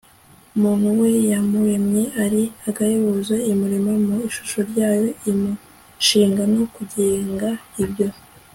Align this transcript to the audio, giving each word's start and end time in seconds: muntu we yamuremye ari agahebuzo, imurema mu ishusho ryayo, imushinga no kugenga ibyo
muntu 0.61 0.87
we 0.99 1.09
yamuremye 1.31 2.03
ari 2.23 2.43
agahebuzo, 2.67 3.35
imurema 3.51 3.91
mu 4.05 4.15
ishusho 4.29 4.57
ryayo, 4.69 5.09
imushinga 5.29 6.43
no 6.53 6.63
kugenga 6.73 7.49
ibyo 7.83 8.07